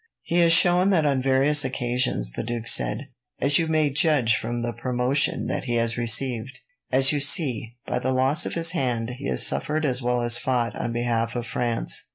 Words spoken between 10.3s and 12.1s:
fought on behalf of France.